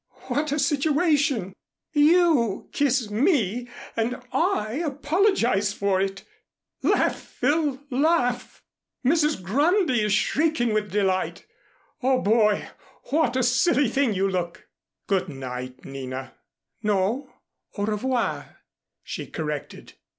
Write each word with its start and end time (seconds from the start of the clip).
"What 0.29 0.51
a 0.51 0.57
situation! 0.57 1.53
You 1.93 2.69
kiss 2.73 3.11
me 3.11 3.67
and 3.95 4.19
I 4.31 4.81
apologize 4.83 5.73
for 5.73 6.01
it! 6.01 6.23
Laugh, 6.81 7.15
Phil, 7.21 7.79
laugh! 7.91 8.63
Mrs. 9.05 9.43
Grundy 9.43 10.01
is 10.03 10.11
shrieking 10.11 10.73
with 10.73 10.91
delight. 10.91 11.45
O 12.01 12.19
boy! 12.19 12.67
What 13.11 13.35
a 13.35 13.43
silly 13.43 13.89
thing 13.89 14.15
you 14.15 14.27
look!" 14.27 14.67
"Good 15.05 15.29
night, 15.29 15.85
Nina." 15.85 16.33
"No, 16.81 17.35
au 17.77 17.85
revoir," 17.85 18.57
she 19.03 19.27
corrected. 19.27 19.93